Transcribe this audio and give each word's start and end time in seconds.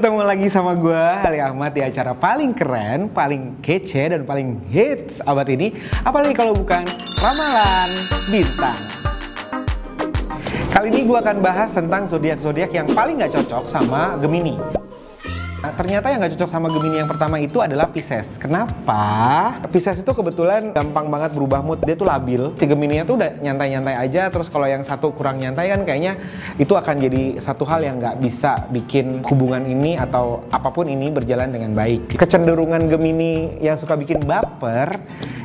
Ketemu 0.00 0.24
lagi 0.24 0.48
sama 0.48 0.72
gue, 0.80 0.96
Ali 0.96 1.44
Ahmad 1.44 1.76
di 1.76 1.84
acara 1.84 2.16
paling 2.16 2.56
keren, 2.56 3.12
paling 3.12 3.60
kece, 3.60 4.08
dan 4.08 4.24
paling 4.24 4.56
hits 4.72 5.20
abad 5.28 5.44
ini. 5.44 5.76
Apalagi 6.00 6.32
kalau 6.32 6.56
bukan 6.56 6.88
Ramalan 7.20 8.08
Bintang. 8.32 8.80
Kali 10.72 10.88
ini 10.88 11.04
gue 11.04 11.18
akan 11.20 11.44
bahas 11.44 11.76
tentang 11.76 12.08
zodiak-zodiak 12.08 12.72
yang 12.72 12.88
paling 12.96 13.20
gak 13.20 13.44
cocok 13.44 13.68
sama 13.68 14.16
Gemini. 14.24 14.56
Nah, 15.60 15.76
ternyata 15.76 16.08
yang 16.08 16.24
nggak 16.24 16.40
cocok 16.40 16.48
sama 16.48 16.72
Gemini 16.72 17.04
yang 17.04 17.10
pertama 17.12 17.36
itu 17.36 17.60
adalah 17.60 17.92
Pisces. 17.92 18.40
Kenapa? 18.40 19.04
Pisces 19.68 20.00
itu 20.00 20.08
kebetulan 20.08 20.72
gampang 20.72 21.12
banget 21.12 21.36
berubah 21.36 21.60
mood. 21.60 21.84
Dia 21.84 21.92
tuh 22.00 22.08
labil. 22.08 22.56
Si 22.56 22.64
Gemini 22.64 23.04
tuh 23.04 23.20
udah 23.20 23.36
nyantai-nyantai 23.44 23.92
aja. 24.00 24.32
Terus 24.32 24.48
kalau 24.48 24.64
yang 24.64 24.80
satu 24.80 25.12
kurang 25.12 25.36
nyantai 25.36 25.68
kan 25.68 25.84
kayaknya 25.84 26.16
itu 26.56 26.72
akan 26.72 26.96
jadi 26.96 27.44
satu 27.44 27.68
hal 27.68 27.84
yang 27.84 28.00
nggak 28.00 28.24
bisa 28.24 28.64
bikin 28.72 29.20
hubungan 29.28 29.60
ini 29.68 30.00
atau 30.00 30.48
apa 30.48 30.72
pun 30.72 30.88
ini 30.88 31.12
berjalan 31.12 31.52
dengan 31.52 31.76
baik. 31.76 32.16
Kecenderungan 32.16 32.88
Gemini 32.88 33.60
yang 33.60 33.76
suka 33.76 34.00
bikin 34.00 34.24
baper 34.24 34.96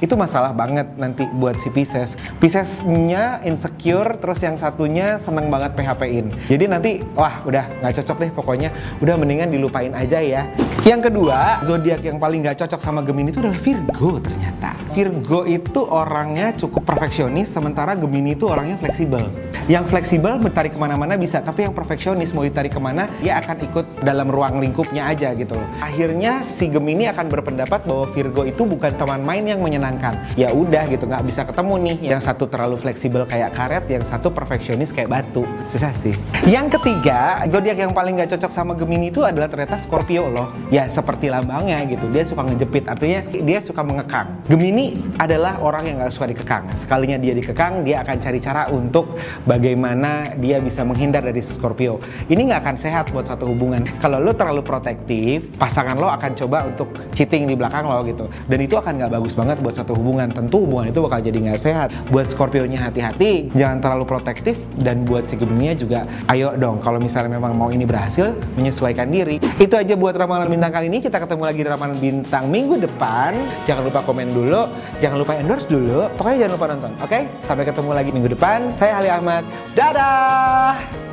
itu 0.00 0.16
masalah 0.16 0.50
banget 0.56 0.88
nanti 0.96 1.28
buat 1.36 1.60
si 1.60 1.68
Pisces. 1.68 2.16
Piscesnya 2.40 3.44
insecure, 3.44 4.16
terus 4.18 4.40
yang 4.40 4.56
satunya 4.56 5.20
seneng 5.20 5.52
banget 5.52 5.76
PHP-in. 5.76 6.32
Jadi 6.48 6.64
nanti, 6.66 6.90
wah 7.12 7.44
udah 7.44 7.64
nggak 7.84 8.00
cocok 8.00 8.16
deh 8.20 8.30
pokoknya. 8.32 8.68
Udah 9.04 9.14
mendingan 9.20 9.52
dilupain 9.52 9.92
aja 9.92 10.18
ya. 10.20 10.48
Yang 10.82 11.12
kedua, 11.12 11.60
zodiak 11.68 12.00
yang 12.00 12.16
paling 12.16 12.40
gak 12.40 12.64
cocok 12.64 12.80
sama 12.80 13.04
Gemini 13.04 13.28
itu 13.28 13.44
adalah 13.44 13.60
Virgo 13.60 14.16
ternyata. 14.16 14.72
Virgo 14.96 15.44
itu 15.44 15.80
orangnya 15.84 16.56
cukup 16.56 16.88
perfeksionis, 16.88 17.52
sementara 17.52 17.92
Gemini 17.94 18.32
itu 18.32 18.48
orangnya 18.48 18.80
fleksibel. 18.80 19.49
Yang 19.70 19.86
fleksibel 19.94 20.34
ditarik 20.42 20.74
ke 20.74 20.80
mana-mana 20.82 21.14
bisa, 21.14 21.38
tapi 21.38 21.62
yang 21.62 21.70
perfeksionis 21.70 22.34
mau 22.34 22.42
ditarik 22.42 22.74
ke 22.74 22.82
mana, 22.82 23.06
dia 23.22 23.38
akan 23.38 23.70
ikut 23.70 24.02
dalam 24.02 24.26
ruang 24.26 24.58
lingkupnya 24.58 25.06
aja 25.06 25.30
gitu 25.38 25.54
loh. 25.54 25.68
Akhirnya 25.78 26.42
si 26.42 26.66
Gemini 26.66 27.06
akan 27.06 27.30
berpendapat 27.30 27.86
bahwa 27.86 28.10
Virgo 28.10 28.42
itu 28.42 28.66
bukan 28.66 28.98
teman 28.98 29.22
main 29.22 29.46
yang 29.46 29.62
menyenangkan. 29.62 30.18
Ya 30.34 30.50
udah 30.50 30.90
gitu, 30.90 31.06
nggak 31.06 31.22
bisa 31.22 31.46
ketemu 31.46 31.86
nih. 31.86 31.96
Yang 32.02 32.22
satu 32.26 32.50
terlalu 32.50 32.82
fleksibel 32.82 33.22
kayak 33.30 33.54
karet, 33.54 33.86
yang 33.86 34.02
satu 34.02 34.34
perfeksionis 34.34 34.90
kayak 34.90 35.06
batu. 35.06 35.46
Susah 35.62 35.94
sih. 36.02 36.18
Yang 36.50 36.74
ketiga, 36.74 37.46
zodiak 37.46 37.78
yang 37.78 37.94
paling 37.94 38.18
gak 38.18 38.34
cocok 38.34 38.50
sama 38.50 38.74
Gemini 38.74 39.14
itu 39.14 39.22
adalah 39.22 39.46
ternyata 39.46 39.78
Scorpio 39.78 40.34
loh. 40.34 40.50
Ya 40.74 40.90
seperti 40.90 41.30
lambangnya 41.30 41.78
gitu, 41.86 42.10
dia 42.10 42.26
suka 42.26 42.42
ngejepit, 42.42 42.90
artinya 42.90 43.22
dia 43.22 43.62
suka 43.62 43.86
mengekang. 43.86 44.34
Gemini 44.50 44.98
adalah 45.14 45.62
orang 45.62 45.86
yang 45.86 46.02
gak 46.02 46.10
suka 46.10 46.26
dikekang. 46.26 46.74
Sekalinya 46.74 47.22
dia 47.22 47.38
dikekang, 47.38 47.86
dia 47.86 48.02
akan 48.02 48.18
cari 48.18 48.42
cara 48.42 48.66
untuk 48.74 49.14
bagaimana 49.60 50.24
dia 50.40 50.56
bisa 50.56 50.80
menghindar 50.88 51.20
dari 51.20 51.44
Scorpio. 51.44 52.00
Ini 52.32 52.48
nggak 52.48 52.60
akan 52.64 52.76
sehat 52.80 53.04
buat 53.12 53.28
satu 53.28 53.44
hubungan. 53.52 53.84
Kalau 54.02 54.16
lo 54.16 54.32
terlalu 54.32 54.64
protektif, 54.64 55.52
pasangan 55.60 56.00
lo 56.00 56.08
akan 56.08 56.32
coba 56.32 56.64
untuk 56.64 56.88
cheating 57.12 57.44
di 57.44 57.52
belakang 57.52 57.84
lo 57.84 58.00
gitu. 58.08 58.24
Dan 58.48 58.64
itu 58.64 58.80
akan 58.80 58.96
nggak 58.96 59.12
bagus 59.20 59.36
banget 59.36 59.60
buat 59.60 59.76
satu 59.76 59.92
hubungan. 59.92 60.32
Tentu 60.32 60.64
hubungan 60.64 60.88
itu 60.88 61.04
bakal 61.04 61.20
jadi 61.20 61.38
nggak 61.52 61.60
sehat. 61.60 61.88
Buat 62.08 62.32
Scorpio-nya 62.32 62.88
hati-hati, 62.88 63.52
jangan 63.52 63.84
terlalu 63.84 64.08
protektif. 64.08 64.56
Dan 64.80 65.04
buat 65.04 65.28
si 65.28 65.36
Gemini 65.36 65.76
juga, 65.76 66.08
ayo 66.32 66.56
dong 66.56 66.80
kalau 66.80 66.96
misalnya 66.96 67.36
memang 67.36 67.52
mau 67.52 67.68
ini 67.68 67.84
berhasil, 67.84 68.32
menyesuaikan 68.56 69.12
diri. 69.12 69.36
Itu 69.60 69.76
aja 69.76 69.92
buat 69.92 70.16
ramalan 70.16 70.48
bintang 70.48 70.72
kali 70.72 70.88
ini. 70.88 71.04
Kita 71.04 71.20
ketemu 71.20 71.42
lagi 71.44 71.60
di 71.60 71.68
ramalan 71.68 71.98
bintang 72.00 72.48
minggu 72.48 72.80
depan. 72.80 73.36
Jangan 73.68 73.82
lupa 73.84 74.00
komen 74.00 74.32
dulu, 74.32 74.64
jangan 74.96 75.16
lupa 75.20 75.36
endorse 75.36 75.68
dulu. 75.68 76.08
Pokoknya 76.16 76.48
jangan 76.48 76.54
lupa 76.56 76.66
nonton. 76.72 76.92
Oke, 77.04 77.18
sampai 77.44 77.64
ketemu 77.68 77.90
lagi 77.92 78.10
minggu 78.14 78.30
depan. 78.32 78.72
Saya 78.80 78.96
Ali 78.96 79.10
Ahmad. 79.12 79.49
Dadah! 79.74 81.09